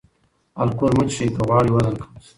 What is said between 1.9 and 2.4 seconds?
کم شي.